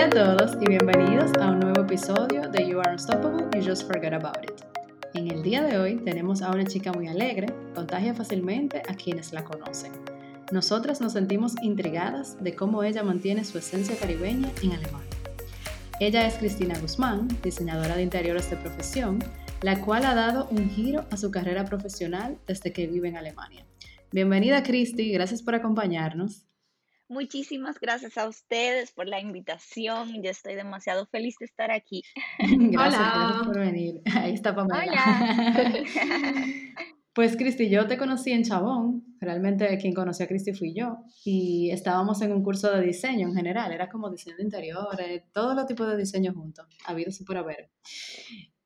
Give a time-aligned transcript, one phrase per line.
[0.00, 3.86] Hola a todos y bienvenidos a un nuevo episodio de You Are Unstoppable, You Just
[3.86, 4.64] Forget About It.
[5.12, 9.34] En el día de hoy tenemos a una chica muy alegre, contagia fácilmente a quienes
[9.34, 9.92] la conocen.
[10.52, 15.10] Nosotras nos sentimos intrigadas de cómo ella mantiene su esencia caribeña en Alemania.
[16.00, 19.18] Ella es Cristina Guzmán, diseñadora de interiores de profesión,
[19.60, 23.66] la cual ha dado un giro a su carrera profesional desde que vive en Alemania.
[24.12, 26.49] Bienvenida Cristi, gracias por acompañarnos.
[27.10, 30.22] Muchísimas gracias a ustedes por la invitación.
[30.22, 32.04] Yo estoy demasiado feliz de estar aquí.
[32.38, 34.00] Gracias, gracias por venir.
[34.14, 34.80] Ahí está Pamela.
[34.80, 35.84] Hola.
[37.12, 41.70] Pues Cristi, yo te conocí en Chabón, realmente quien conoció a Cristi fui yo, y
[41.72, 45.66] estábamos en un curso de diseño en general, era como diseño de interiores, todo los
[45.66, 47.68] tipos de diseño juntos, habido y por haber.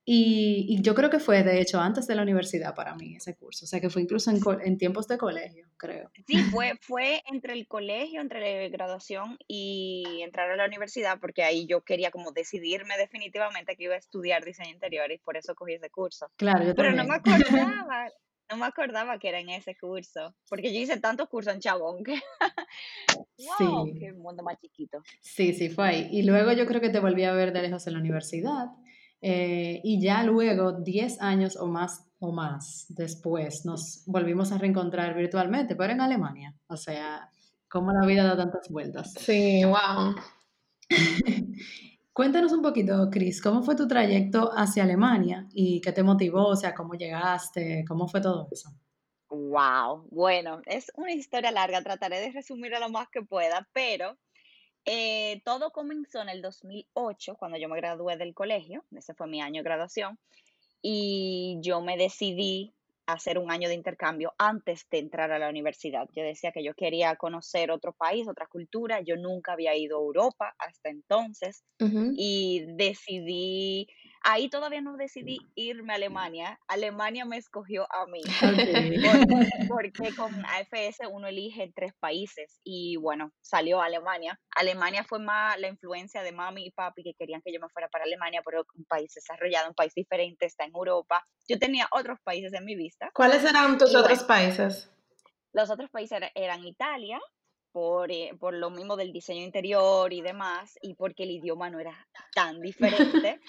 [0.07, 3.65] Y, yo creo que fue, de hecho, antes de la universidad para mí ese curso,
[3.65, 6.11] o sea que fue incluso en, en tiempos de colegio, creo.
[6.27, 11.43] Sí, fue, fue entre el colegio, entre la graduación y entrar a la universidad, porque
[11.43, 15.55] ahí yo quería como decidirme definitivamente que iba a estudiar diseño interior y por eso
[15.55, 16.31] cogí ese curso.
[16.37, 18.11] Claro, yo Pero no me acordaba,
[18.51, 22.05] no me acordaba que era en ese curso, porque yo hice tantos cursos en Chabón
[22.05, 22.21] que,
[23.39, 23.99] wow, sí.
[23.99, 25.03] qué mundo más chiquito.
[25.23, 26.09] Sí, sí, fue ahí.
[26.13, 28.67] Y luego yo creo que te volví a ver de lejos en la universidad.
[29.27, 35.15] Eh, y ya luego, 10 años o más, o más después, nos volvimos a reencontrar
[35.17, 36.55] virtualmente, pero en Alemania.
[36.67, 37.31] O sea,
[37.67, 39.15] cómo la vida da tantas vueltas.
[39.15, 40.15] Sí, wow.
[42.13, 46.49] Cuéntanos un poquito, Cris, ¿cómo fue tu trayecto hacia Alemania y qué te motivó?
[46.49, 47.83] O sea, ¿cómo llegaste?
[47.89, 48.69] ¿Cómo fue todo eso?
[49.31, 54.19] Wow, bueno, es una historia larga, trataré de resumirla lo más que pueda, pero
[54.85, 59.41] eh, todo comenzó en el 2008, cuando yo me gradué del colegio, ese fue mi
[59.41, 60.19] año de graduación,
[60.83, 62.75] y yo me decidí
[63.07, 66.09] hacer un año de intercambio antes de entrar a la universidad.
[66.15, 69.01] Yo decía que yo quería conocer otro país, otra cultura.
[69.01, 73.89] Yo nunca había ido a Europa hasta entonces y decidí
[74.27, 76.59] Ahí todavía no decidí irme a Alemania.
[76.67, 78.23] Alemania me escogió a mí.
[79.69, 84.41] Porque, con AFS uno elige tres países y bueno, salió Alemania.
[84.57, 87.89] Alemania fue más la influencia de mami y papi que querían que yo me fuera
[87.89, 91.23] para Alemania, pero un país desarrollado, un país diferente, está en Europa.
[91.47, 93.11] Yo tenía otros países en mi vista.
[93.13, 94.91] ¿Cuáles eran tus otros países?
[95.53, 97.21] Los otros países eran Italia,
[97.73, 101.79] por, eh, por, lo mismo del diseño interior y demás, y porque el idioma no
[101.79, 103.41] era tan diferente.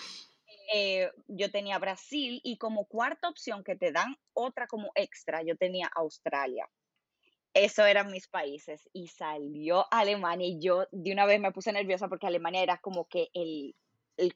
[0.74, 5.56] Eh, yo tenía Brasil y como cuarta opción que te dan otra como extra, yo
[5.56, 6.70] tenía Australia.
[7.54, 12.10] Eso eran mis países y salió Alemania y yo de una vez me puse nerviosa
[12.10, 13.76] porque Alemania era como que el,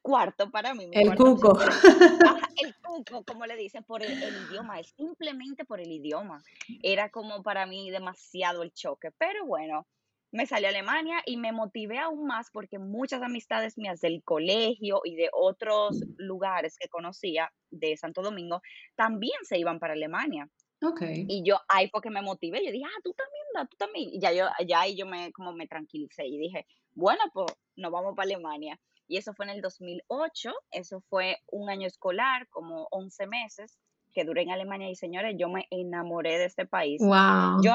[0.02, 0.90] cuarto para mí.
[0.94, 1.60] El cuco.
[2.64, 6.42] el cuco, como le dicen, por el, el, idioma, es simplemente por el idioma.
[6.82, 9.86] Era como para mí demasiado el choque, pero bueno,
[10.32, 15.02] me salí a Alemania y me motivé aún más porque muchas amistades mías del colegio
[15.04, 18.62] y de otros lugares que conocía de Santo Domingo
[18.96, 20.50] también se iban para Alemania.
[20.82, 21.26] Okay.
[21.28, 24.10] Y yo ahí fue que me motivé, yo dije, ah, tú también, da, tú también.
[24.14, 27.92] Y ya yo, ya ahí yo me, como me tranquilicé y dije, bueno, pues nos
[27.92, 28.80] vamos para Alemania.
[29.08, 33.80] Y eso fue en el 2008, eso fue un año escolar, como 11 meses
[34.14, 37.02] que duré en Alemania y señores, yo me enamoré de este país.
[37.02, 37.62] Wow.
[37.64, 37.74] Yo,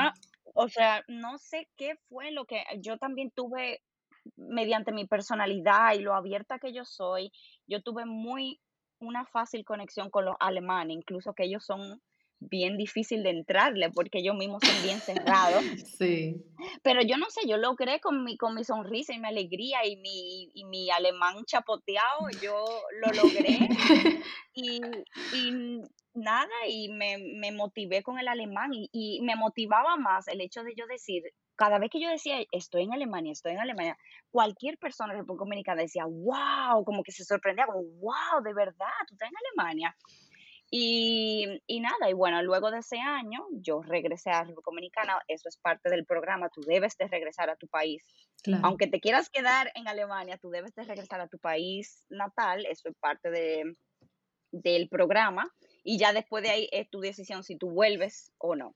[0.54, 3.82] o sea, no sé qué fue lo que yo también tuve
[4.36, 7.30] mediante mi personalidad y lo abierta que yo soy,
[7.66, 8.60] yo tuve muy
[9.00, 12.00] una fácil conexión con los alemanes, incluso que ellos son
[12.40, 15.62] bien difícil de entrarle porque ellos mismos son bien cerrados.
[15.98, 16.36] Sí.
[16.82, 19.96] Pero yo no sé, yo logré con mi, con mi sonrisa y mi alegría y
[19.96, 22.64] mi, y mi alemán chapoteado, yo
[23.00, 23.58] lo logré.
[24.54, 24.80] y,
[25.34, 25.82] y
[26.14, 30.74] nada y me, me, motivé con el alemán y, me motivaba más el hecho de
[30.76, 31.22] yo decir,
[31.56, 33.96] cada vez que yo decía, estoy en Alemania, estoy en Alemania,
[34.30, 38.88] cualquier persona de República Dominicana decía, wow, como que se sorprendía, como, wow, de verdad,
[39.06, 39.96] tú estás en Alemania.
[40.76, 45.48] Y, y, nada, y bueno, luego de ese año yo regresé a República Dominicana, eso
[45.48, 48.02] es parte del programa, tú debes de regresar a tu país.
[48.64, 52.88] Aunque te quieras quedar en Alemania, tú debes de regresar a tu país natal, eso
[52.88, 53.76] es parte de,
[54.50, 55.48] del programa
[55.84, 58.74] y ya después de ahí es tu decisión si tú vuelves o no.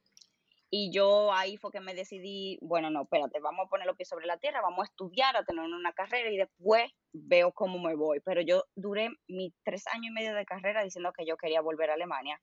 [0.71, 4.09] Y yo ahí fue que me decidí, bueno, no, espérate, vamos a poner los pies
[4.09, 7.95] sobre la tierra, vamos a estudiar, a tener una carrera y después veo cómo me
[7.95, 8.21] voy.
[8.21, 11.91] Pero yo duré mis tres años y medio de carrera diciendo que yo quería volver
[11.91, 12.39] a Alemania.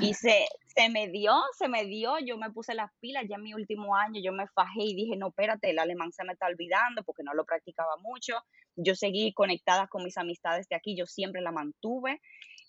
[0.00, 3.42] Y se, se me dio, se me dio, yo me puse las pilas ya en
[3.42, 6.46] mi último año, yo me fajé y dije, no, espérate, el alemán se me está
[6.46, 8.34] olvidando porque no lo practicaba mucho.
[8.76, 12.20] Yo seguí conectada con mis amistades de aquí, yo siempre la mantuve.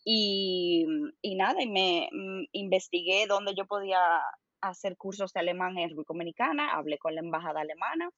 [0.04, 0.86] Y,
[1.22, 4.00] y nada, y me mm, investigué dónde yo podía
[4.62, 8.12] hacer cursos de alemán en República Dominicana, hablé con la embajada alemana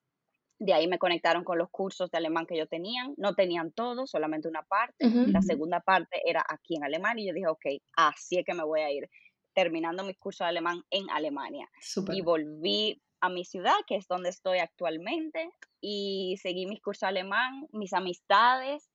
[0.60, 3.14] De ahí me conectaron con los cursos de alemán que yo tenían.
[3.18, 5.10] No tenían todo, solamente una parte.
[5.28, 7.66] La segunda parte era aquí en Alemania y yo dije, ok,
[7.98, 9.10] así es que me voy a ir
[9.54, 11.68] terminando mis cursos de alemán en Alemania.
[12.14, 15.50] Y volví a mi ciudad, que es donde estoy actualmente,
[15.82, 18.91] y seguí mis cursos de alemán, mis amistades,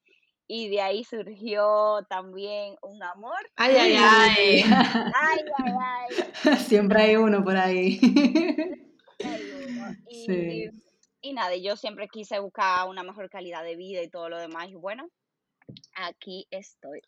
[0.48, 3.38] y de ahí surgió también un amor.
[3.56, 4.62] Ay, ay, ay.
[4.62, 6.56] ay, ay, ay.
[6.66, 8.00] Siempre hay uno por ahí.
[10.08, 10.70] Y, sí.
[11.22, 14.68] y nada, yo siempre quise buscar una mejor calidad de vida y todo lo demás,
[14.68, 15.08] y bueno,
[15.94, 17.00] aquí estoy.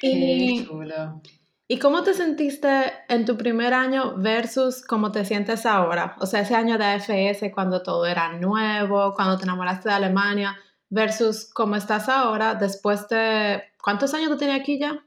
[0.00, 1.22] Qué chulo.
[1.66, 6.16] ¿Y cómo te sentiste en tu primer año versus cómo te sientes ahora?
[6.20, 10.58] O sea, ese año de AFS cuando todo era nuevo, cuando te enamoraste de Alemania,
[10.94, 13.62] versus cómo estás ahora después de...
[13.82, 15.04] ¿Cuántos años tú tienes aquí ya?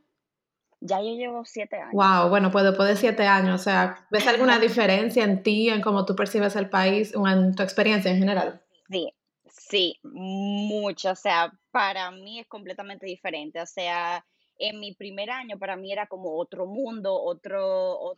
[0.82, 1.94] Ya yo llevo siete años.
[1.94, 5.82] Wow, bueno, pues después de siete años, o sea, ¿ves alguna diferencia en ti, en
[5.82, 8.62] cómo tú percibes el país o en tu experiencia en general?
[8.90, 9.12] Sí,
[9.48, 11.12] sí, mucho.
[11.12, 13.62] O sea, para mí es completamente diferente.
[13.62, 14.26] O sea,
[14.60, 18.18] en mi primer año para mí era como otro mundo, otro,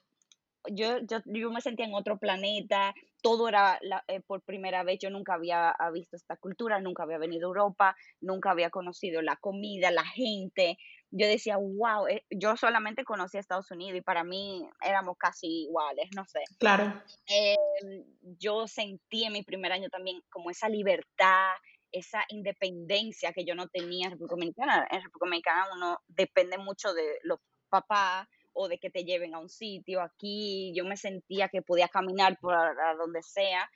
[0.70, 5.10] yo, yo, yo, me sentía en otro planeta, todo era eh, por primera vez, yo
[5.10, 9.92] nunca había visto esta cultura, nunca había venido a Europa, nunca había conocido la comida,
[9.92, 10.78] la gente.
[11.12, 15.64] Yo decía, wow, eh, yo solamente conocí a Estados Unidos y para mí éramos casi
[15.64, 16.44] iguales, no sé.
[16.60, 17.02] Claro.
[17.28, 18.04] Em,
[18.38, 21.52] yo sentí en mi primer año también como esa libertad,
[21.92, 24.88] esa independencia que yo no tenía en República Dominicana.
[24.92, 27.40] En República Dominicana uno depende mucho de los
[27.70, 30.02] papás o de que te lleven a un sitio.
[30.02, 32.56] Aquí yo me sentía que podía caminar por
[32.98, 33.70] donde sea.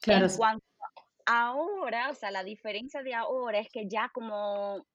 [0.00, 0.26] Claro.
[0.26, 0.66] En cuanto
[1.26, 4.86] ahora, o sea, la diferencia de ahora es que ya como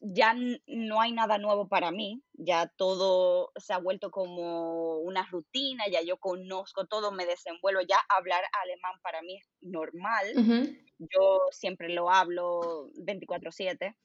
[0.00, 0.34] ya
[0.66, 6.02] no hay nada nuevo para mí, ya todo se ha vuelto como una rutina, ya
[6.02, 12.10] yo conozco todo, me desenvuelvo, ya hablar alemán para mí es normal, yo siempre lo
[12.10, 13.96] hablo 24/7.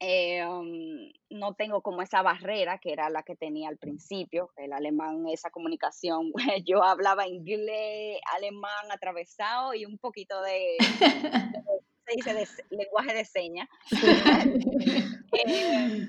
[0.00, 4.72] Eh, um, no tengo como esa barrera que era la que tenía al principio, el
[4.72, 6.32] alemán, esa comunicación.
[6.66, 10.76] Yo hablaba inglés, alemán atravesado y un poquito de,
[12.70, 13.68] lenguaje de señas.
[15.36, 16.08] Eh,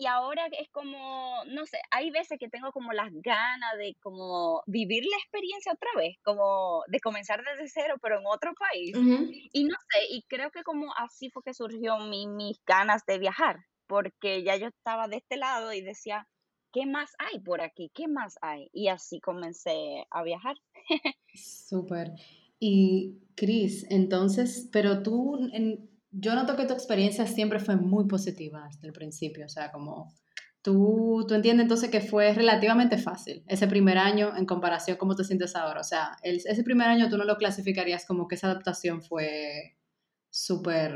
[0.00, 4.62] y ahora es como, no sé, hay veces que tengo como las ganas de como
[4.66, 8.96] vivir la experiencia otra vez, como de comenzar desde cero, pero en otro país.
[9.52, 13.18] Y no sé, y creo que como así fue que surgió mi, mis ganas de
[13.18, 16.26] viajar, porque ya yo estaba de este lado y decía,
[16.72, 17.90] ¿qué más hay por aquí?
[17.92, 18.70] ¿Qué más hay?
[18.72, 20.56] Y así comencé a viajar.
[21.34, 22.12] Súper.
[22.58, 28.66] Y Cris, entonces, pero tú en, yo noto que tu experiencia siempre fue muy positiva
[28.66, 30.12] desde el principio, o sea, como
[30.62, 35.16] tú, tú entiendes entonces que fue relativamente fácil ese primer año en comparación con cómo
[35.16, 38.48] te sientes ahora, o sea, ese primer año tú no lo clasificarías como que esa
[38.48, 39.76] adaptación fue
[40.30, 40.92] súper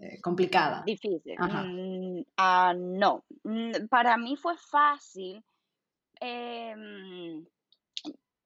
[0.00, 0.82] eh, complicada.
[0.84, 1.36] Difícil.
[1.38, 5.44] Mm, ah, no, mm, para mí fue fácil.
[6.20, 7.44] Em,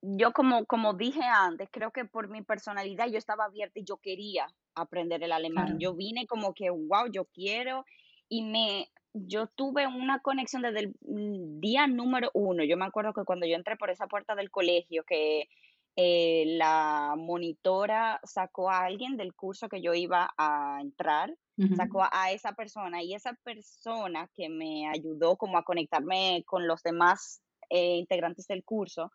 [0.02, 3.96] yo como, como dije antes, creo que por mi personalidad yo estaba abierta y yo
[3.96, 4.46] quería
[4.76, 5.78] aprender el alemán.
[5.78, 7.84] Yo vine como que, wow, yo quiero
[8.28, 12.62] y me, yo tuve una conexión desde el mm, día número uno.
[12.64, 15.48] Yo me acuerdo que cuando yo entré por esa puerta del colegio, que
[15.96, 21.34] eh, la monitora sacó a alguien del curso que yo iba a entrar,
[21.74, 26.82] sacó a, esa persona y esa persona que me ayudó como a conectarme con los
[26.82, 29.10] demás eh, integrantes del curso,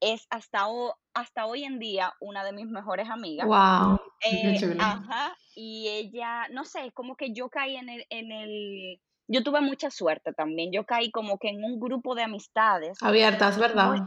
[0.00, 0.66] es hasta,
[1.14, 3.46] hasta hoy en día una de mis mejores amigas.
[3.46, 4.00] Wow.
[4.24, 9.42] Eh, ajá, y ella, no sé, como que yo caí en el, en el, yo
[9.42, 12.98] tuve mucha suerte también, yo caí como que en un grupo de amistades.
[13.02, 13.88] Abiertas, ¿verdad?
[13.88, 14.00] Muy,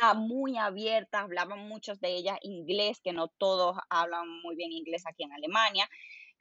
[0.00, 5.04] ah, muy abiertas, hablaban muchos de ellas inglés, que no todos hablan muy bien inglés
[5.06, 5.88] aquí en Alemania,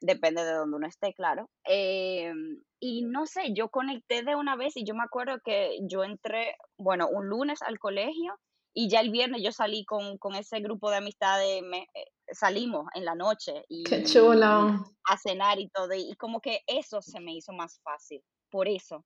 [0.01, 1.49] depende de donde uno esté, claro.
[1.65, 6.03] Em, y no sé, yo conecté de una vez y yo me acuerdo que yo
[6.03, 8.39] entré, bueno, un lunes al colegio
[8.73, 13.05] y ya el viernes yo salí con, ese grupo de amistades, me, eh, salimos en
[13.05, 14.85] la noche y, Qué chulo.
[15.03, 19.05] a cenar y todo, y, como que eso se me hizo más fácil, por eso.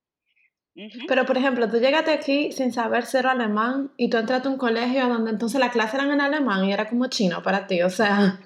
[1.06, 4.58] Pero, por ejemplo, tú llegaste aquí sin saber ser alemán y tú entraste a un
[4.58, 7.90] colegio donde entonces las clases eran en alemán y era como chino para ti, o
[7.90, 8.40] sea...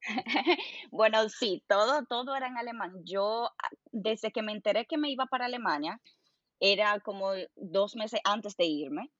[0.90, 2.92] bueno, sí, todo, todo era en alemán.
[3.04, 6.00] Yo, ah, desde que me enteré que me iba para Alemania,
[6.66, 9.10] era como dos meses antes de irme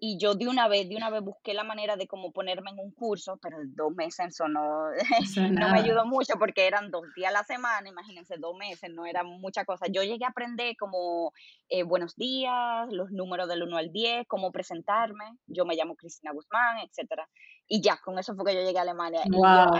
[0.00, 2.80] y yo de una vez, de una vez busqué la manera de como ponerme en
[2.80, 4.90] un curso, pero dos meses eso no, no
[5.70, 9.22] me ayudó mucho porque eran dos días a la semana, imagínense, dos meses, no era
[9.22, 9.86] mucha cosa.
[9.88, 11.32] Yo llegué a aprender como
[11.68, 16.32] eh, buenos días, los números del 1 al 10, cómo presentarme, yo me llamo Cristina
[16.32, 17.28] Guzmán, etcétera.
[17.68, 19.20] y ya, con eso fue que yo llegué a Alemania.
[19.30, 19.70] Wow,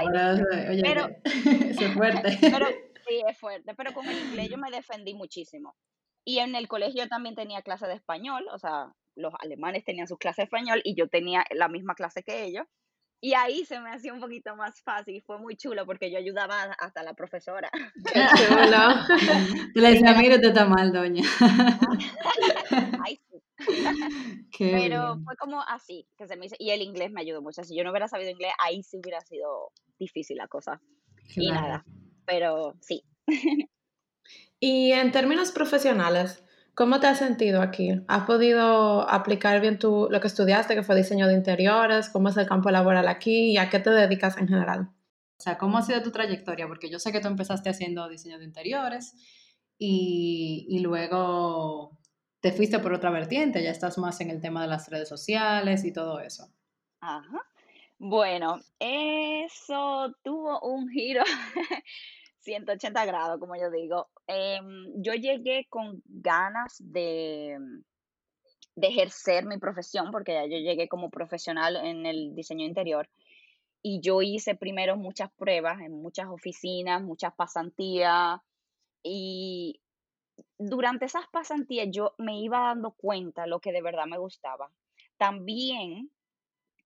[0.82, 2.38] pero, es fuerte.
[2.40, 2.66] Pero,
[3.08, 5.74] sí, es fuerte, pero con el inglés yo me defendí muchísimo.
[6.28, 10.18] Y en el colegio también tenía clase de español, o sea, los alemanes tenían sus
[10.18, 12.66] clases de español y yo tenía la misma clase que ellos.
[13.22, 16.64] Y ahí se me hacía un poquito más fácil fue muy chulo porque yo ayudaba
[16.78, 17.70] hasta a la profesora.
[18.12, 18.78] Qué chulo.
[19.74, 21.24] Le decía, mire, usted está mal, doña.
[23.06, 23.42] Ay, sí.
[24.58, 26.56] Pero fue como así que se me hizo.
[26.58, 27.64] Y el inglés me ayudó mucho.
[27.64, 30.78] Si yo no hubiera sabido inglés, ahí sí hubiera sido difícil la cosa.
[31.36, 31.86] Y nada.
[32.26, 33.02] Pero sí.
[34.60, 36.42] Y en términos profesionales,
[36.78, 37.90] ¿Cómo te has sentido aquí?
[38.06, 42.08] ¿Has podido aplicar bien tu, lo que estudiaste, que fue diseño de interiores?
[42.08, 44.82] ¿Cómo es el campo laboral aquí y a qué te dedicas en general?
[44.82, 46.68] O sea, ¿cómo ha sido tu trayectoria?
[46.68, 49.16] Porque yo sé que tú empezaste haciendo diseño de interiores
[49.76, 51.98] y, y luego
[52.38, 55.84] te fuiste por otra vertiente, ya estás más en el tema de las redes sociales
[55.84, 56.46] y todo eso.
[57.00, 57.40] Ajá.
[57.98, 61.24] Bueno, eso tuvo un giro
[62.48, 64.08] 180 grados, como yo digo.
[64.26, 67.58] Em, yo llegué con ganas de,
[68.80, 73.08] ejercer mi profesión, porque ya yo llegué como profesional en el diseño interior.
[73.82, 78.40] Y yo hice primero muchas pruebas en muchas oficinas, muchas pasantías.
[79.02, 79.80] Y
[80.58, 84.70] durante esas pasantías yo me iba dando cuenta lo que de verdad me gustaba.
[85.18, 86.10] También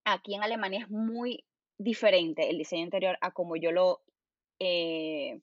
[0.03, 1.45] aquí en Alemania es muy
[1.77, 4.01] diferente el diseño interior a como yo lo
[4.59, 5.41] eh,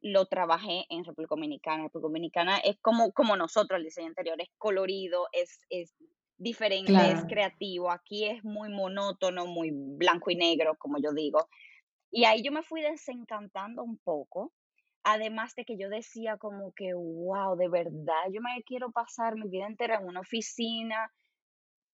[0.00, 1.84] lo trabajé en República Dominicana.
[1.84, 5.94] República Dominicana es como, como nosotros, el diseño interior es colorido, es, es
[6.36, 7.90] diferente, es creativo.
[7.90, 11.48] Aquí es muy monótono, muy blanco y negro, como yo digo.
[12.10, 14.52] Y ahí yo me fui desencantando un poco.
[15.02, 19.48] Además de que yo decía como que, wow, de verdad, yo me quiero pasar mi
[19.48, 21.10] vida entera en una oficina,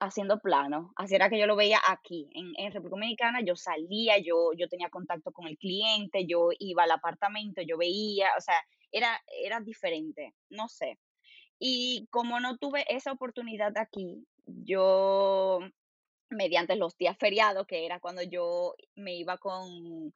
[0.01, 0.93] haciendo plano.
[0.97, 3.41] Así era que yo lo veía aquí, en, en, República Dominicana.
[3.45, 8.31] Yo salía, yo, yo tenía contacto con el cliente, yo iba al apartamento, yo veía,
[8.37, 8.57] o sea,
[8.93, 10.99] era, era diferente, no sé.
[11.59, 15.61] Y como no tuve esa oportunidad aquí, yo,
[16.31, 20.13] mediante los días feriados, que era cuando yo me iba con,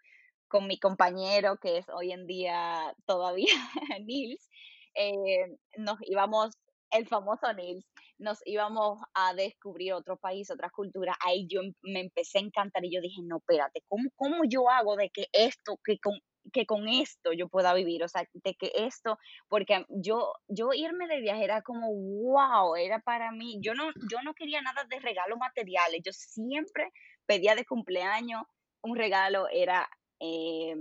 [0.48, 3.54] con mi compañero, que es hoy en día todavía
[4.04, 4.50] Nils,
[4.94, 6.56] eh, nos íbamos,
[6.90, 7.84] el famoso Nils,
[8.18, 12.84] nos íbamos a descubrir otro país, otra cultura, ahí yo em, me empecé a encantar
[12.84, 16.20] y yo dije, no, espérate, ¿cómo, cómo yo hago de que esto, que con,
[16.52, 18.02] que con esto yo pueda vivir?
[18.04, 19.18] O sea, de que esto,
[19.48, 24.22] porque yo, yo irme de viaje era como, wow, era para mí, yo no, yo
[24.22, 26.92] no quería nada de regalos materiales, yo siempre
[27.26, 28.42] pedía de cumpleaños
[28.82, 29.88] un regalo, era...
[30.20, 30.74] Eh,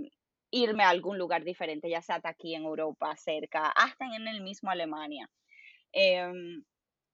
[0.52, 4.70] irme a algún lugar diferente, ya sea aquí en Europa, cerca, hasta en el mismo
[4.70, 5.30] Alemania.
[5.92, 6.64] Em,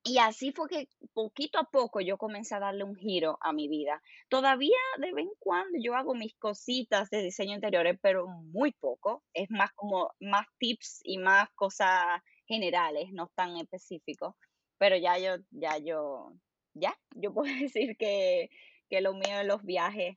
[0.04, 3.68] y así fue que poquito a poco yo comencé a darle un giro a mi
[3.68, 4.00] vida.
[4.28, 9.24] Todavía de vez en cuando yo hago mis cositas de diseño interiores, pero muy poco.
[9.34, 14.34] Es más como más tips y más cosas generales, no tan específicos.
[14.78, 16.32] Pero ya yo, ya yo,
[16.74, 18.48] ya, yo puedo decir que,
[18.88, 20.16] que lo mío es los viajes.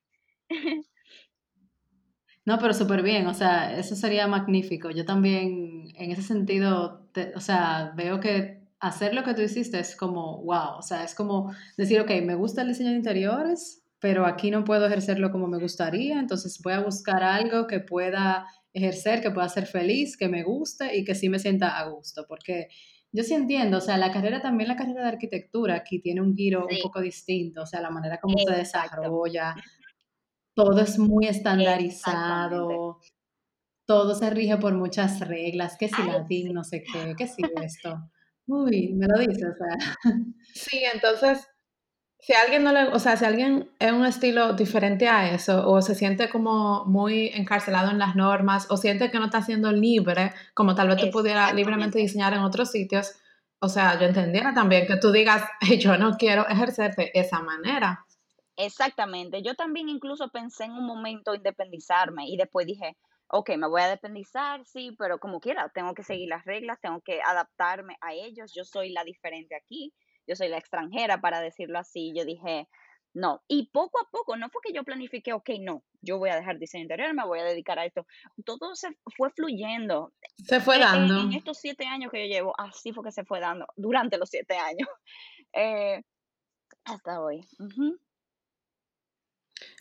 [2.50, 4.90] No, pero súper bien, o sea, eso sería magnífico.
[4.90, 9.96] Yo también, en ese sentido, o sea, veo que hacer lo que tú hiciste es
[9.96, 14.26] como, wow, o sea, es como decir, ok, me gusta el diseño de interiores, pero
[14.26, 19.22] aquí no puedo ejercerlo como me gustaría, entonces voy a buscar algo que pueda ejercer,
[19.22, 22.70] que pueda ser feliz, que me guste y que sí me sienta a gusto, porque
[23.12, 26.36] yo sí entiendo, o sea, la carrera también, la carrera de arquitectura aquí tiene un
[26.36, 29.54] giro un poco distinto, o sea, la manera como se desarrolla,
[30.60, 33.00] todo es muy estandarizado,
[33.86, 38.12] todo se rige por muchas reglas, que si latín, no sé qué, que si esto.
[38.46, 40.14] Uy, me lo dices, o sea.
[40.54, 41.48] Sí, entonces,
[42.20, 45.82] si alguien no le, o sea, si alguien es un estilo diferente a eso, o
[45.82, 50.34] se siente como muy encarcelado en las normas, o siente que no está siendo libre,
[50.54, 53.14] como tal vez tú pudieras libremente diseñar en otros sitios,
[53.62, 55.42] o sea, yo entendiera también que tú digas,
[55.80, 58.06] yo no quiero ejercer de esa manera.
[58.62, 59.42] Exactamente.
[59.42, 62.98] Yo también incluso pensé en un momento independizarme y después dije,
[63.30, 67.00] ok, me voy a dependizar, sí, pero como quiera, tengo que seguir las reglas, tengo
[67.00, 69.94] que adaptarme a ellos, yo soy la diferente aquí,
[70.28, 72.68] yo soy la extranjera, para decirlo así, yo dije,
[73.14, 76.36] no, y poco a poco, no fue que yo planifiqué, ok, no, yo voy a
[76.36, 78.06] dejar diseño interior, me voy a dedicar a esto,
[78.44, 80.12] todo se fue fluyendo.
[80.44, 81.22] Se fue e, dando.
[81.22, 84.30] En, estos siete años que yo llevo, así fue que se fue dando, durante los
[84.30, 84.90] siete años,
[85.54, 86.04] eh,
[86.84, 87.48] hasta hoy.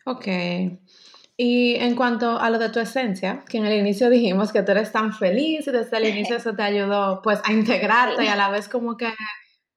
[0.09, 0.27] Ok.
[1.37, 4.73] Y en cuanto a lo de tu esencia, que en el inicio dijimos que tú
[4.73, 8.37] eres tan feliz y desde el inicio eso te ayudó pues a integrarte y a
[8.37, 9.13] la vez como que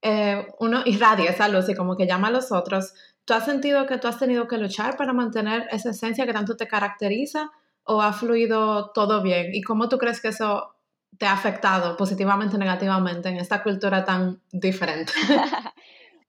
[0.02, 2.94] eh, uno irradia esa luz y como que llama a los otros,
[3.26, 6.56] ¿tú has sentido que tú has tenido que luchar para mantener esa esencia que tanto
[6.56, 7.52] te caracteriza
[7.84, 9.54] o ha fluido todo bien?
[9.54, 10.76] ¿Y cómo tú crees que eso
[11.18, 15.12] te ha afectado positivamente o negativamente en esta cultura tan diferente?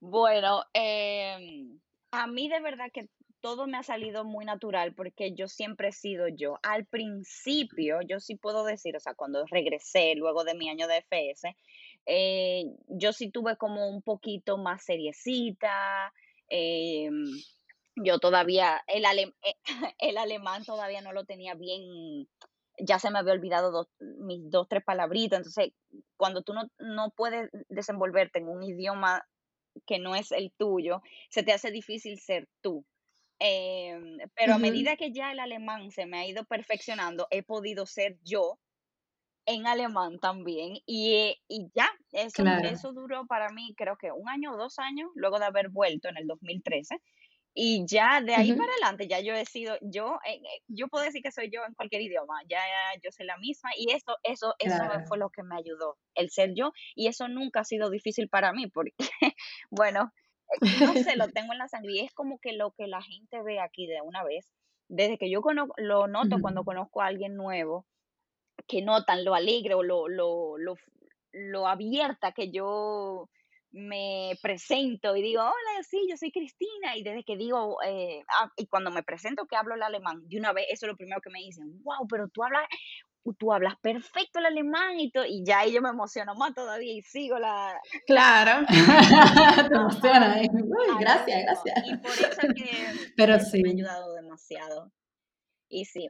[0.01, 1.79] bueno, em,
[2.11, 3.09] a mí de verdad que
[3.43, 6.59] todo me ha salido muy natural porque yo siempre he sido yo.
[6.63, 10.99] Al principio, yo sí puedo decir, o sea, cuando regresé luego de mi año de
[10.99, 11.55] FS,
[12.07, 16.13] eh, yo sí tuve como un poquito más seriecita.
[16.49, 17.25] Em,
[17.97, 19.05] yo todavía, el,
[19.99, 22.29] el alemán todavía no lo tenía bien,
[22.79, 23.89] ya se me había olvidado
[24.21, 25.39] mis dos, tres palabritas.
[25.39, 25.73] Entonces,
[26.17, 29.27] cuando tú no, no puedes desenvolverte en un idioma
[29.87, 32.85] que no es el tuyo, se te hace difícil ser tú.
[33.39, 37.87] Em, pero a medida que ya el alemán se me ha ido perfeccionando, he podido
[37.87, 38.59] ser yo
[39.47, 40.79] en alemán también.
[40.87, 45.11] Y, y ya, eso, eso duró para mí creo que un año o dos años
[45.15, 47.01] luego de haber vuelto en el 2013.
[47.55, 51.05] Y ya de ahí para adelante, ya yo he sido, yo, eh, eh, yo puedo
[51.05, 52.61] decir que soy yo en cualquier idioma, ya
[53.03, 56.55] yo soy la misma y eso, eso, eso fue lo que me ayudó, el ser
[56.55, 58.95] yo, y eso nunca ha sido difícil para mí, porque,
[59.71, 60.13] bueno,
[60.61, 60.61] no
[61.15, 63.61] sé, lo tengo en la sangre y es como que lo que la gente ve
[63.61, 64.51] aquí de una vez,
[64.89, 65.41] desde que yo
[65.77, 67.87] lo noto cuando conozco a alguien nuevo,
[68.67, 70.75] que notan lo alegre o lo, lo, lo,
[71.33, 73.29] lo abierta que yo
[73.73, 78.51] me presento y digo, hola, sí, yo soy Cristina, y desde que digo, eh, ah,
[78.57, 81.23] y cuando me presento que hablo el alemán, de una vez, eso es lo primero
[81.23, 82.67] que me dicen, wow, pero tú hablas
[83.39, 86.93] tú hablas perfecto el alemán y, todo, y ya ahí yo me emociono más todavía
[86.93, 87.73] y sigo la...
[88.07, 88.67] Claro,
[89.69, 90.43] te emociona.
[90.43, 90.49] ¿eh?
[90.99, 91.85] gracias, gracias.
[91.87, 93.63] Y por eso que Pero sí.
[93.63, 94.93] me ha ayudado demasiado.
[95.69, 96.09] Y sí.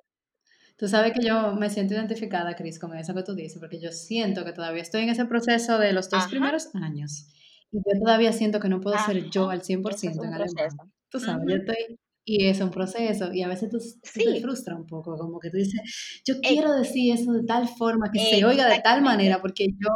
[0.77, 3.93] Tú sabes que yo me siento identificada, Cris, con eso que tú dices, porque yo
[3.93, 7.29] siento que todavía estoy en ese proceso de los dos primeros años.
[7.71, 10.93] Y yo todavía siento que no puedo ser yo al 100% en alemán.
[11.11, 13.79] Tú sabes, yo estoy y es un proceso, y a veces tú,
[14.15, 18.11] te frustra un poco, como que tú dices, yo quiero decir eso de tal forma,
[18.13, 19.91] que se oiga de tal manera, porque yo,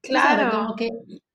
[0.00, 0.90] claro, como que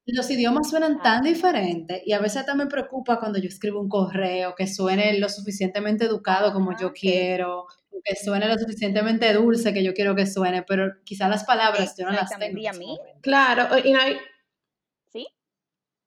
[0.08, 3.89] los idiomas suenan tan diferentes, y a veces hasta me preocupa cuando yo escribo un
[3.89, 7.65] correo, que suene lo suficientemente educado como yo quiero,
[8.06, 12.06] que suene lo suficientemente dulce que yo quiero que suene, pero quizás las palabras yo
[12.06, 12.70] no las tengo.
[12.70, 12.98] a mí.
[13.22, 14.17] Claro, y no hay,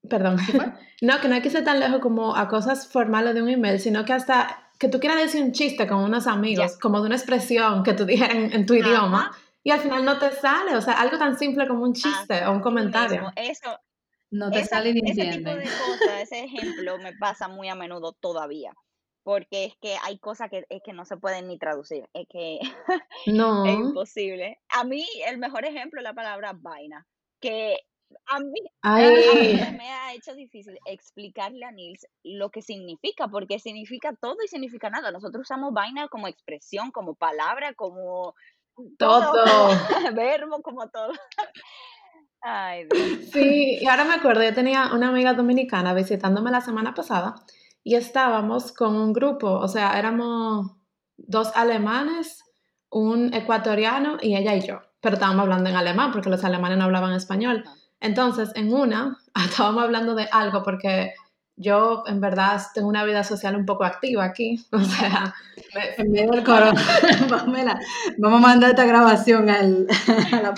[0.09, 0.37] Perdón.
[1.03, 3.79] no, que no hay que ser tan lejos como a cosas formales de un email,
[3.79, 7.17] sino que hasta que tú quieras decir un chiste con unos amigos, como de una
[7.17, 10.77] expresión que tú dijeras en, tu idioma, y al final no te sale.
[10.77, 13.33] O sea, algo tan simple como un chiste o un comentario.
[13.37, 13.79] Eso.
[14.31, 18.13] No te sale ni Ese tipo de cosas, ese ejemplo me pasa muy a menudo
[18.13, 18.73] todavía.
[19.23, 22.09] Porque es que hay cosas que, es que no se pueden ni traducir.
[22.15, 22.61] Es que
[23.27, 23.65] no.
[23.65, 24.59] es imposible.
[24.69, 27.07] A mí, el mejor ejemplo es la palabra vaina.
[27.41, 27.79] Que
[28.27, 34.37] a mí, me ha hecho difícil explicarle a Nils lo que significa, porque significa todo
[34.45, 35.11] y significa nada.
[35.11, 38.35] Nosotros usamos vaina como expresión, como palabra, como
[38.99, 39.33] todo,
[40.15, 41.13] verbo, como todo.
[42.41, 43.31] Ay, Dios.
[43.33, 47.35] Sí, y ahora me acuerdo, yo tenía una amiga dominicana visitándome la semana pasada
[47.83, 50.77] y estábamos con un grupo, o sea, éramos
[51.17, 52.45] dos alemanes,
[52.91, 56.85] un ecuatoriano y ella y yo, pero estábamos hablando en alemán porque los alemanes no
[56.85, 57.65] hablaban español.
[58.01, 61.13] Entonces, en una, estábamos hablando de algo porque
[61.57, 65.35] yo en verdad tengo una vida social un poco activa aquí, o sea,
[65.97, 66.73] en medio del coro,
[68.19, 69.87] vamos a mandar esta grabación al,
[70.33, 70.55] a la.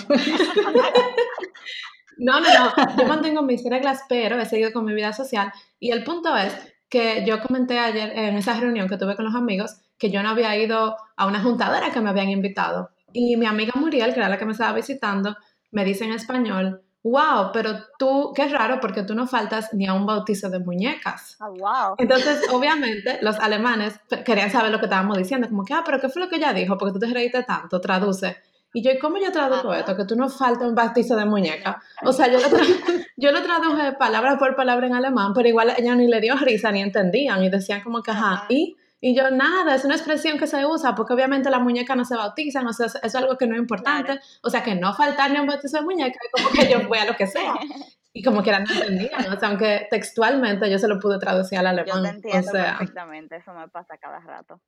[2.17, 5.89] No, no, no, yo mantengo mis reglas, pero he seguido con mi vida social y
[5.89, 6.55] el punto es
[6.87, 10.29] que yo comenté ayer en esa reunión que tuve con los amigos que yo no
[10.29, 14.29] había ido a una juntadera que me habían invitado y mi amiga Muriel, que era
[14.29, 15.35] la que me estaba visitando,
[15.71, 19.93] me dice en español, wow, pero tú, qué raro porque tú no faltas ni a
[19.93, 21.37] un bautizo de muñecas.
[21.39, 21.95] Oh, wow.
[21.97, 26.09] Entonces, obviamente, los alemanes querían saber lo que estábamos diciendo, como que, ah, pero ¿qué
[26.09, 26.77] fue lo que ella dijo?
[26.77, 28.37] Porque tú te reíste tanto, traduce.
[28.73, 29.97] Y yo, ¿cómo yo traduzco esto?
[29.97, 31.81] Que tú no faltas un bautizo de muñeca.
[32.03, 32.47] O sea, yo lo,
[33.17, 36.71] yo lo traduje palabra por palabra en alemán, pero igual ella ni le dio risa
[36.71, 38.77] ni entendían y decían como que, ajá, ¿y?
[39.03, 42.15] Y yo, nada, es una expresión que se usa porque obviamente la muñeca no se
[42.15, 44.19] bautizan, o sea, eso es algo que no es importante.
[44.43, 47.05] O sea, que no faltar ni un bautizo de muñeca, como que yo voy a
[47.05, 47.55] lo que sea.
[48.13, 51.67] Y como que no entendían, o sea, aunque textualmente yo se lo pude traducir al
[51.67, 51.95] alemán.
[51.95, 54.59] Yo te entiendo perfectamente, eso me pasa cada rato.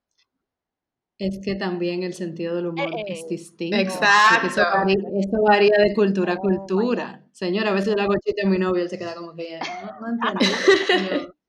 [1.19, 3.75] Es que también el sentido del humor es Eh, distinto.
[3.75, 4.47] Exacto.
[4.47, 7.25] Eso varía, eso varía de cultura a cultura.
[7.33, 9.59] Señora, a veces yo le hago chiste a mi novio, él se queda como que
[9.59, 11.35] no, no entiendo.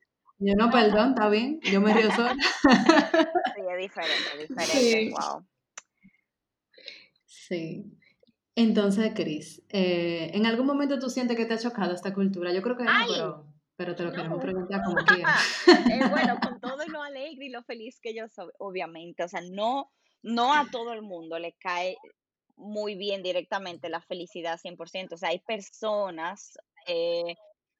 [0.47, 2.35] Yo, no, perdón, está bien, yo me río sola.
[2.35, 5.11] sí, es diferente, es diferente, Sí.
[5.11, 5.47] wow.
[7.27, 7.85] Sí.
[8.57, 12.53] Entonces, Cris, eh, ¿en algún momento tú sientes que te ha chocado esta cultura?
[12.53, 15.65] Yo creo que no, pero pero te lo queremos preguntar como quieras.
[15.67, 19.41] eh, bueno, con todo lo alegre y lo feliz que yo soy, obviamente, o sea,
[19.41, 19.91] no,
[20.23, 21.97] no a todo el mundo le cae
[22.57, 27.35] muy bien directamente la felicidad 100%, o sea, hay personas eh,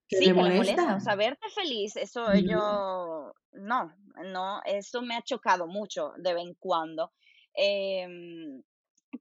[0.09, 5.17] ¿Que sí le que molesta, o sea, verte feliz, eso yo, no, no, eso me
[5.17, 7.13] ha chocado mucho de vez en cuando.
[7.55, 8.63] Em,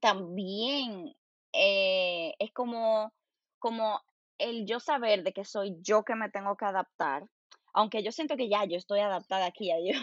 [0.00, 1.14] también
[1.52, 3.12] eh, es como,
[3.58, 4.02] como
[4.38, 7.24] el yo saber de que soy yo que me tengo que adaptar,
[7.72, 9.98] aunque yo siento que ya yo estoy adaptada aquí, ya yo,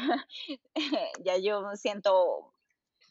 [1.24, 2.54] ya yo siento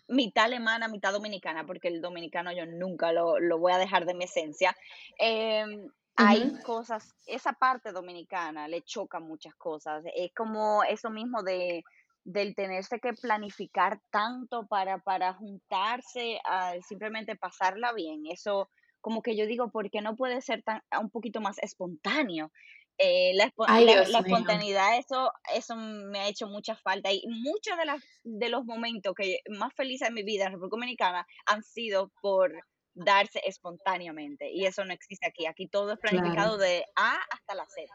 [0.08, 4.14] mitad alemana, mitad dominicana, porque el dominicano yo nunca lo, lo voy a dejar de
[4.14, 4.76] mi esencia.
[5.18, 5.88] Em,
[6.20, 10.04] hay cosas, esa parte dominicana le choca muchas cosas.
[10.14, 11.82] Es como eso mismo de
[12.24, 18.24] del tenerse que planificar tanto para, para juntarse, a simplemente pasarla bien.
[18.30, 22.52] Eso, como que yo digo, ¿por qué no puede ser tan, un poquito más espontáneo?
[22.98, 27.10] Eh, la, Ay, espontaneidad, eso, eso me ha hecho mucha falta.
[27.10, 30.76] Y muchos de, las, de los momentos que más felices en mi vida en República
[30.76, 32.52] Dominicana han sido por
[32.94, 34.50] darse espontáneamente.
[34.50, 35.46] Y eso no existe aquí.
[35.46, 36.16] Aquí todo es Claro.
[36.18, 37.92] planificado de A hasta la Z.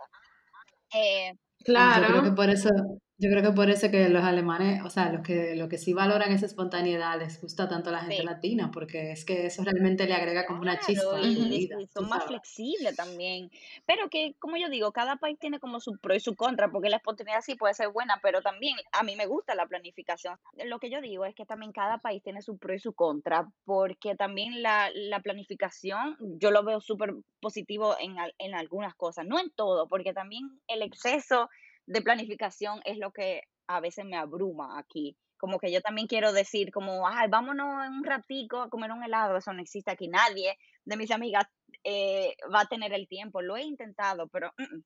[0.94, 2.36] Eh, Yo creo que Claro.
[2.36, 2.70] por eso,
[3.18, 5.94] yo creo que por eso que los alemanes, o sea, los que, los que sí
[5.94, 9.64] valoran esa espontaneidad les gusta tanto a la gente sí, latina, porque es que eso
[9.64, 12.26] realmente le agrega como una chispa a tu vida, y son más sabes.
[12.26, 13.50] flexibles también,
[13.86, 16.90] pero que, como yo digo, cada país tiene como su pro y su contra, porque
[16.90, 20.38] la espontaneidad sí puede ser buena, pero también a mí me gusta la planificación.
[20.66, 23.48] Lo que yo digo es que también cada país tiene su pro y su contra,
[23.66, 29.26] porque también la, la planificación yo lo veo súper positivo en, al- en algunas cosas,
[29.26, 31.50] no en todo, porque también el exceso
[31.88, 35.18] de planificación es lo que a veces me abruma aquí.
[35.38, 39.04] Como que yo también quiero decir como, ay, vámonos en un ratico a comer un
[39.04, 40.08] helado, eso no existe aquí.
[40.08, 41.46] Nadie de mis amigas
[41.84, 43.42] eh, va a tener el tiempo.
[43.42, 44.84] Lo he intentado, pero mm, mm,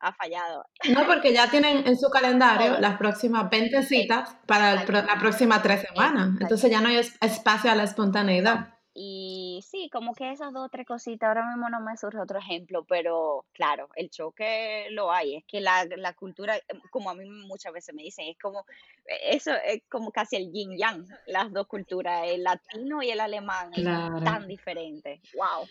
[0.00, 0.64] ha fallado.
[0.90, 5.62] No, porque ya tienen en su calendario las próximas 20 citas para el la próxima
[5.62, 6.36] tres semanas.
[6.40, 8.75] Entonces ya no hay es- espacio a la espontaneidad.
[8.98, 12.38] Y sí, como que esas dos o tres cositas, ahora mismo no me surge otro
[12.38, 15.36] ejemplo, pero claro, el choque lo hay.
[15.36, 18.60] Es que la, la cultura, eh, como a mí muchas veces me dicen, es como,
[19.06, 23.20] eh, eso es como casi el yin yang, las dos culturas, el latino y el
[23.20, 25.22] alemán, Claro, tan diferente.
[25.32, 25.68] Wow.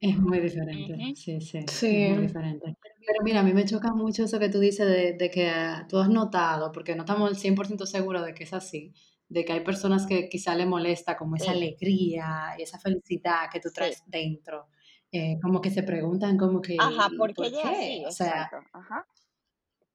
[0.00, 2.26] es muy diferente, Ujú, sí, sí, es muy Sí.
[2.26, 2.74] diferente.
[3.04, 5.86] Pero mira, a mí me choca mucho eso que tú dices de, de que ah,
[5.88, 8.94] tú has notado, porque no estamos al 100% seguros de que es así,
[9.28, 13.50] de que hay personas que quizá le molesta como esa Sí, alegría y esa felicidad
[13.52, 13.84] que tú sí.
[13.88, 14.68] traes dentro,
[15.12, 17.78] eh, como que se preguntan como que, Ajá, ¿y porque por ella es qué?
[17.78, 18.52] así, O sea.
[18.72, 19.06] Ajá.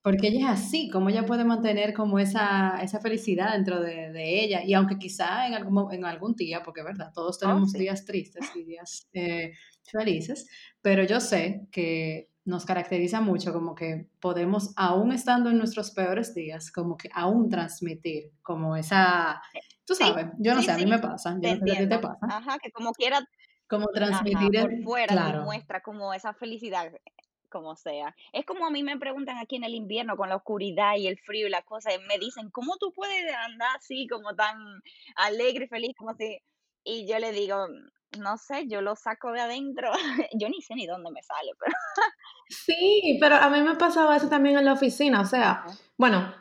[0.02, 4.44] Porque ella es así, cómo ella puede mantener como esa, esa felicidad dentro de, de
[4.44, 4.62] ella.
[4.66, 7.78] Y aunque quizá en algún, en algún día, porque es verdad, todos Oh, tenemos sí.
[7.78, 10.50] días tristes y días eh, felices,
[10.82, 16.34] pero yo sé que nos caracteriza mucho como que podemos, aún estando en nuestros peores
[16.36, 19.42] días, como que aún transmitir como esa,
[19.86, 21.68] tú Sí, sabes, yo no sí, sé, a mí sí, me pasa, yo te no
[21.68, 23.22] sé a ti te pasa, Ajá, que como quiera,
[23.68, 26.92] como ajá, transmitir por el, fuera tú claro, muestras como esa felicidad,
[27.50, 28.16] como sea.
[28.34, 31.20] Es como a mí me preguntan aquí en el invierno con la oscuridad y el
[31.20, 34.58] frío y la cosa, y me dicen, ¿cómo tú puedes andar así como tan
[35.16, 36.40] alegre y feliz como si?
[36.84, 37.68] Y yo le digo,
[38.20, 39.92] no sé, yo lo saco de adentro.
[40.34, 41.74] Yo ni sé ni dónde me sale, pero
[42.50, 45.66] Sí, pero a mí me pasaba eso también en la oficina, o sea,
[45.98, 46.34] bueno,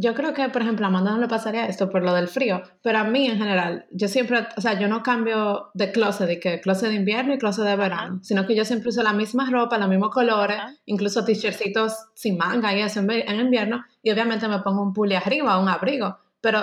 [0.00, 2.62] yo creo que, por ejemplo, a Amanda no le pasaría esto por lo del frío,
[2.82, 6.38] pero a mí en general, yo siempre, o sea, yo no cambio de closet, de
[6.38, 9.50] que closet de invierno y closet de verano, sino que yo siempre uso la misma
[9.50, 14.46] ropa, los mismos colores, incluso t-shirtsitos sin manga y eso en, en invierno, y obviamente
[14.46, 16.60] me pongo un pulli arriba, un abrigo, pero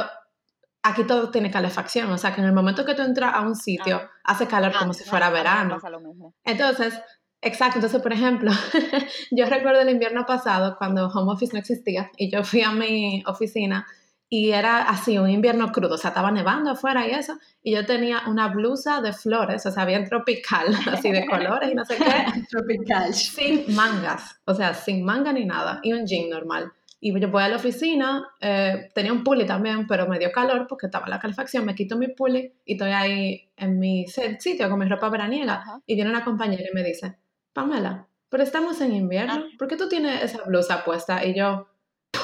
[0.86, 3.56] aquí todo tiene calefacción, o sea, que en el momento que tú entras a un
[3.56, 4.12] sitio, ajá.
[4.24, 5.76] hace calor como si fuera verano.
[5.76, 6.36] pasa lo mismo.
[6.44, 6.94] Entonces,
[7.42, 8.52] exacto, entonces, por ejemplo,
[9.32, 13.24] yo recuerdo el invierno pasado cuando home office no existía y yo fui a mi
[13.26, 13.88] oficina
[14.30, 17.86] y era así, un invierno crudo, o sea, estaba nevando afuera y eso, y yo
[17.86, 21.98] tenía una blusa de flores, o sea, bien tropical, así de colores y no sé
[21.98, 23.14] qué, tropical.
[23.14, 26.72] sin mangas, o sea, sin manga ni nada, y un jean normal.
[27.08, 30.66] Y yo voy a la oficina, eh, tenía un pulli también, pero me dio calor
[30.68, 34.80] porque estaba la calefacción, me quito mi pulli y estoy ahí en mi sitio con
[34.80, 37.16] mi ropa veraniega Ajá, y viene una compañera y me dice,
[37.54, 41.24] Pamela, pero estamos en invierno, ajá, ¿por qué tú tienes esa blusa puesta?
[41.24, 41.68] Y yo,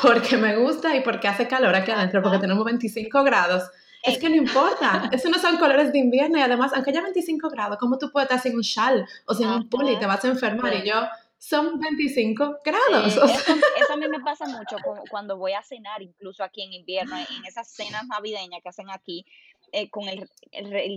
[0.01, 2.41] porque me gusta y porque hace calor aquí adentro, porque ajá.
[2.41, 3.69] tenemos 25 grados.
[4.01, 7.03] Es Eh, que no importa, eso no son colores de invierno y además, aunque haya
[7.03, 9.99] 25 grados, ¿cómo tú puedes estar sin un chal o sin un pulli?
[9.99, 11.03] Te vas a enfermar y yo,
[11.43, 13.13] son 25 grados.
[13.13, 16.61] Sí, eso, eso a mí me pasa mucho cu- cuando voy a cenar, incluso aquí
[16.61, 19.25] en invierno, en esas cenas navideñas que hacen aquí,
[19.71, 20.29] eh, con el,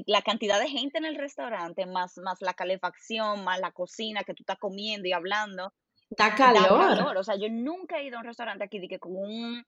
[0.06, 4.34] la cantidad de gente en el restaurante, más, más la calefacción, más la cocina que
[4.34, 5.72] tú estás comiendo y hablando.
[6.10, 7.16] Da calor.
[7.16, 9.64] O sea, yo nunca he ido a un restaurante aquí de que con un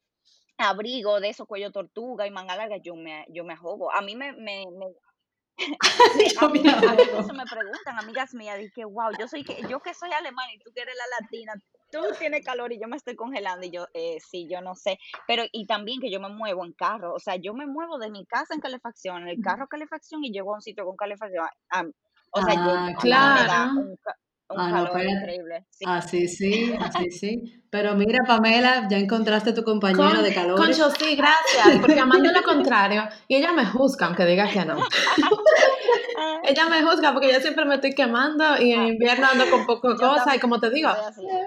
[0.58, 3.90] abrigo de esos cuello tortuga y manga larga, yo me, yo me ahogo.
[3.92, 4.86] A mí me, me, me
[6.40, 10.52] a, mí, me preguntan, amigas mías, que wow, yo soy que, yo que soy alemana
[10.52, 11.54] y tú que eres la latina,
[11.90, 14.98] tú tienes calor y yo me estoy congelando y yo, eh, sí, yo no sé,
[15.26, 18.10] pero y también que yo me muevo en carro, o sea, yo me muevo de
[18.10, 21.46] mi casa en calefacción, en el carro calefacción y llego a un sitio con calefacción,
[22.32, 23.80] o sea, yo, ah, claro.
[23.80, 23.98] Un
[24.48, 25.66] ah, calor increíble.
[25.70, 25.84] Sí.
[25.86, 27.62] Así sí, así sí.
[27.70, 30.56] Pero mira, Pamela, ya encontraste tu compañero de calor.
[30.56, 33.06] Concho, sí, gracias, porque amando lo contrario.
[33.28, 34.78] Y ella me juzga, aunque diga que no.
[36.44, 38.88] ella me juzga porque yo siempre me estoy quemando y en ah.
[38.88, 40.36] invierno ando con poco de cosas.
[40.36, 40.90] Y como te digo,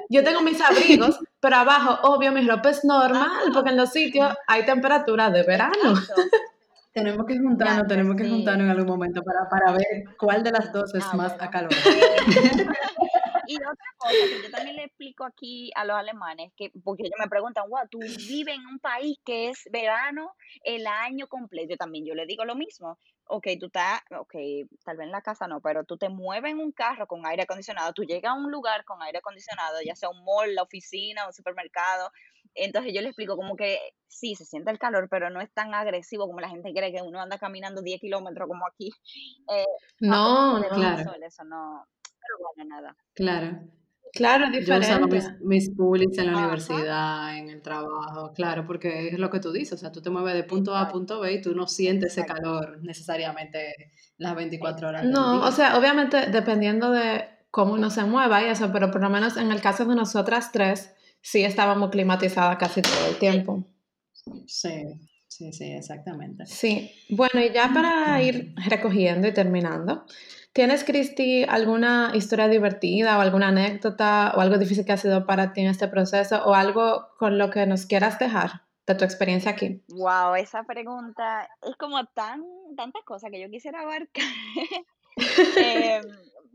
[0.10, 4.34] yo tengo mis abrigos, pero abajo, obvio, mi ropa es normal, porque en los sitios
[4.46, 5.96] hay temperatura de verano.
[6.92, 10.72] Tenemos que juntarnos, tenemos que juntarnos en algún momento para, para ver cuál de las
[10.74, 11.82] dos es ah, más acalorado.
[13.50, 17.20] y otra cosa que yo también le explico aquí a los alemanes, que porque ellos
[17.20, 21.72] me preguntan, wow, tú vives en un país que es verano el año completo.
[21.72, 23.00] Yo también, yo le digo lo mismo.
[23.26, 24.34] Ok, tú estás, ok,
[24.84, 27.44] tal vez en la casa no, pero tú te mueves en un carro con aire
[27.44, 31.28] acondicionado, tú llegas a un lugar con aire acondicionado, ya sea un mall, la oficina,
[31.28, 32.12] un supermercado,
[32.56, 35.74] entonces yo le explico como que sí, se siente el calor, pero no es tan
[35.74, 38.92] agresivo como la gente cree que uno anda caminando 10 kilómetros como aquí.
[39.52, 39.66] Eh,
[40.00, 41.12] no, claro.
[41.26, 42.96] eso no, pero bueno, nada.
[43.14, 43.60] Claro.
[44.14, 44.88] Claro, diferente.
[44.88, 49.40] Yo usaba mis, mis en la universidad, en el trabajo, claro, porque es lo que
[49.40, 51.54] tú dices, o sea, tú te mueves de punto A a punto B y tú
[51.54, 55.06] no sientes ese calor necesariamente las 24 horas.
[55.06, 59.10] No, o sea, obviamente dependiendo de cómo uno se mueva y eso, pero por lo
[59.10, 63.66] menos en el caso de nosotras tres, sí estábamos climatizadas casi todo el tiempo.
[64.46, 64.84] Sí,
[65.28, 66.46] sí, sí, exactamente.
[66.46, 70.06] Sí, bueno, y ya para ir recogiendo y terminando,
[70.54, 75.54] ¿tienes, Cristi, alguna historia divertida o alguna anécdota o algo difícil que ha sido para
[75.54, 79.52] ti en este proceso o algo con lo que nos quieras dejar de tu experiencia
[79.52, 79.84] aquí?
[79.90, 82.44] Wow, esa pregunta es como tan,
[82.76, 84.24] tantas cosas que yo quisiera abarcar.
[85.58, 86.02] eh,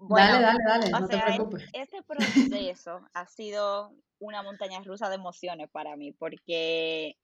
[0.09, 1.71] dale, dale, dale, no te preocupes.
[1.73, 7.17] Este proceso ha sido una montaña rusa de emociones para mí, porque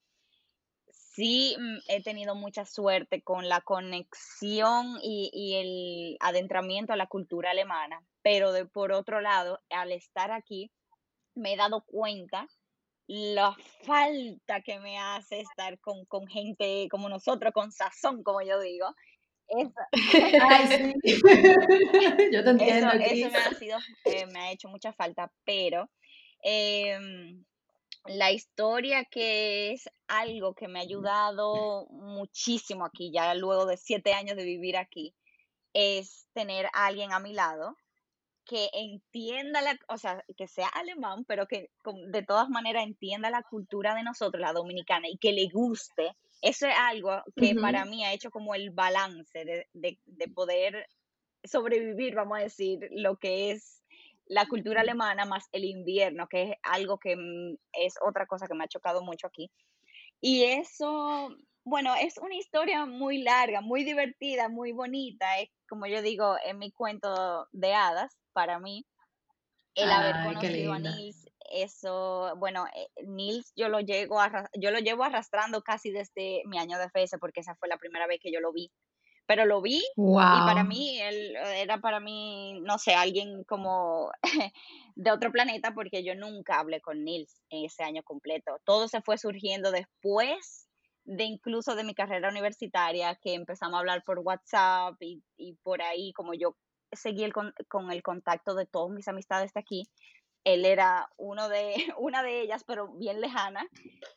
[0.93, 7.51] sí mm, he tenido mucha suerte con la conexión y, el adentramiento a la cultura
[7.51, 10.71] alemana, pero de, por otro lado, al estar aquí,
[11.35, 12.47] me he dado cuenta
[13.07, 18.61] la falta que me hace estar con, con gente como nosotros, con sazón, como yo
[18.61, 18.95] digo,
[19.51, 19.73] eso.
[22.33, 22.91] Yo te entiendo.
[22.93, 25.91] Eso, me, ha sido, eh, me ha hecho mucha falta, pero
[26.43, 27.45] em,
[28.07, 34.15] la historia que es algo que me ha ayudado muchísimo aquí, ya luego de siete
[34.15, 35.15] años de vivir aquí,
[35.73, 37.77] es tener a alguien a mi lado
[38.51, 41.71] que entienda la, o sea, que sea alemán, pero que
[42.09, 46.17] de todas maneras entienda la cultura de nosotros, la dominicana, y que le guste.
[46.43, 50.89] Eso es algo que para mí ha hecho como el balance de, de, poder
[51.45, 53.80] sobrevivir, vamos a decir, lo que es
[54.31, 58.55] la cultura alemana más el invierno, que es algo que mm, es otra cosa que
[58.55, 59.51] me ha chocado mucho aquí.
[60.21, 61.31] Y eso,
[61.65, 65.41] bueno, es una historia muy larga, muy divertida, muy bonita.
[65.41, 68.87] Es, como yo digo, en mi cuento de hadas para mí.
[69.75, 74.19] El haber conocido a Nils eso, bueno, eh, Nils yo lo, llego
[74.55, 78.07] yo lo llevo arrastrando casi desde mi año de FS porque esa fue la primera
[78.07, 78.71] vez que yo lo vi.
[79.31, 84.11] Pero lo vi y para mí él era para mí, no sé, alguien como
[84.97, 88.59] de otro planeta porque yo nunca hablé con Nils en ese año completo.
[88.65, 90.69] Todo se fue surgiendo después
[91.05, 95.81] de incluso de mi carrera universitaria, que empezamos a hablar por WhatsApp y, y por
[95.81, 96.57] ahí, como yo
[96.91, 99.85] seguí el, con, con el contacto de todas mis amistades de aquí,
[100.43, 103.65] él era uno de, una de ellas, pero bien lejana,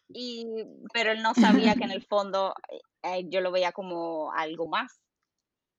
[0.09, 0.47] y,
[0.91, 2.55] pero él no sabía que en el fondo
[3.03, 5.02] eh, yo lo veía como algo más.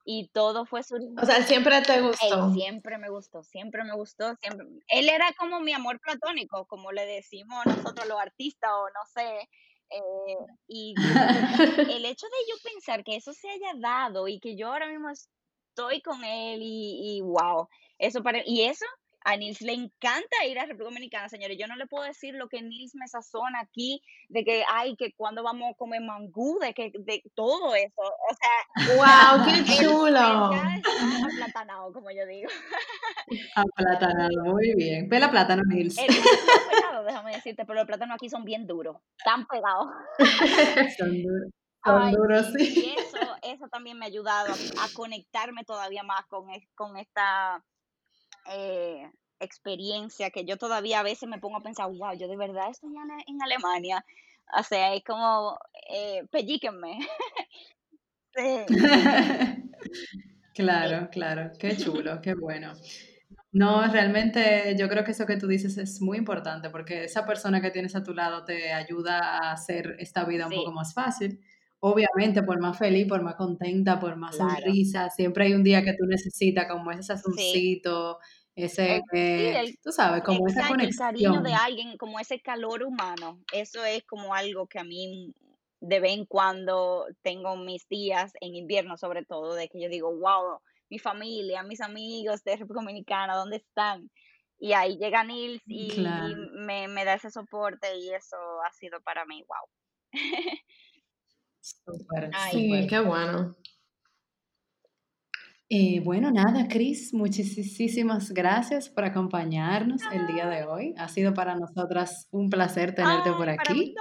[0.04, 0.96] Y todo fue su...
[1.20, 2.52] O sea, siempre te gustó.
[2.52, 4.66] siempre me gustó, siempre me gustó, siempre.
[4.88, 9.48] Él era como mi amor platónico, como le decimos nosotros los artistas, o no sé.
[9.90, 10.36] Eh,
[10.68, 10.94] y
[11.96, 15.08] el hecho de yo pensar que eso se haya dado y que yo ahora mismo
[15.10, 18.42] estoy con él y, y wow, eso para...
[18.44, 18.84] Y eso
[19.24, 21.56] a Nils le encanta ir a República Dominicana, señores.
[21.58, 25.12] Yo no le puedo decir lo que Nils me sazona aquí, de que, ay, que
[25.14, 28.02] cuando vamos a comer mangú, de que, de todo eso.
[28.02, 30.20] O sea, wow, qué chulo.
[30.20, 32.50] aplatanado, como yo digo.
[33.56, 35.08] Aplatanado, muy bien.
[35.08, 35.96] Pela plátano, Nils.
[35.96, 36.06] El
[36.70, 39.86] pegado, déjame decirte, pero los plátanos aquí son bien duros, tan pegados.
[40.98, 41.50] son duros.
[41.82, 42.94] Son duros, sí.
[42.94, 47.62] Y eso, eso también me ha ayudado a, conectarme todavía más con, con esta
[48.46, 52.70] eh, experiencia que yo todavía a veces me pongo a pensar, wow, yo de verdad
[52.70, 54.04] estoy en, en Alemania.
[54.58, 55.58] O sea, es como,
[55.90, 56.98] eh, pellíquenme.
[60.54, 62.72] claro, claro, qué chulo, qué bueno.
[63.52, 67.60] No, realmente yo creo que eso que tú dices es muy importante porque esa persona
[67.60, 71.40] que tienes a tu lado te ayuda a hacer esta vida un poco más fácil.
[71.86, 75.92] Obviamente, por más feliz, por más contenta, por más sonrisa, siempre hay un día que
[75.92, 78.18] tú necesitas como ese sazoncito,
[78.56, 79.02] ese,
[79.82, 81.14] tú sabes, como esa conexión.
[81.14, 85.34] El cariño de alguien, como ese calor humano, eso es como algo que a mí
[85.80, 90.10] de vez en cuando tengo mis días en invierno sobre todo, de que yo digo,
[90.18, 94.10] wow, mi familia, mis amigos de República Dominicana, ¿dónde están?
[94.58, 96.02] Y ahí llega Nils y,
[96.54, 100.12] me, me, da ese soporte y eso ha sido para mí, wow.
[102.50, 103.56] sí, qué bueno.
[105.70, 110.94] Eh, bueno, nada, Cris, muchísimas gracias por acompañarnos el día de hoy.
[110.98, 113.94] Ha sido para nosotras un placer tenerte por aquí.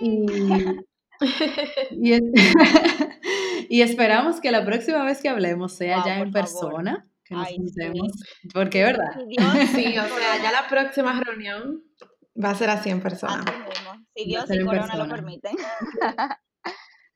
[3.68, 8.12] Y, esperamos que la próxima vez que hablemos sea ya en persona, que nos juntemos,
[8.52, 9.12] porque es verdad.
[9.74, 11.82] Sí, o sea, ya la próxima reunión
[12.42, 13.44] va a ser así en persona.
[14.14, 15.56] Si Dios y Corona lo permiten.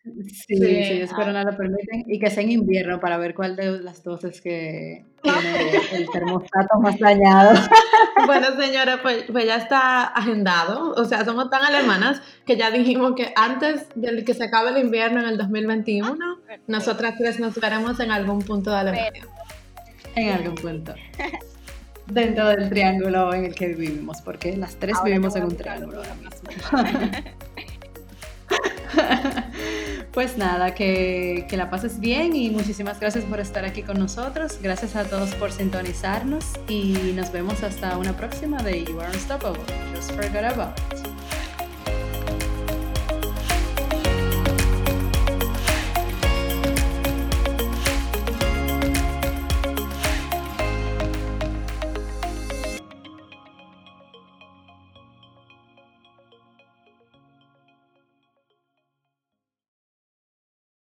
[0.02, 3.54] Sí, sí, si Dios Corona lo permiten y que sea en invierno para ver cuál
[3.54, 7.52] de las dos es que tiene el termostato más dañado.
[8.26, 10.92] Bueno, señora, pues, pues, ya está agendado.
[10.92, 14.78] O sea, somos tan alemanas que ya dijimos que antes de que se acabe el
[14.78, 19.26] invierno en el 2021, ah, nosotras tres nos veremos en algún punto de Alemania.
[20.14, 20.94] En algún punto.
[22.06, 26.14] Dentro del triángulo en el que vivimos, porque las tres vivimos en un triángulo ahora
[26.14, 26.50] mismo.
[30.12, 34.58] Pues nada, que, la pases bien y muchísimas gracias por estar aquí con nosotros.
[34.60, 39.62] Gracias a todos por sintonizarnos y nos vemos hasta una próxima de You Are Unstoppable.
[39.94, 40.99] Just forget about.